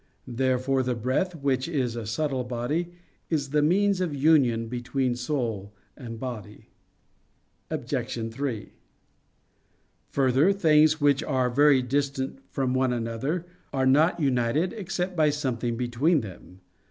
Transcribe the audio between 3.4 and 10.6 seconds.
the means of union between soul and body. Obj. 3: Further,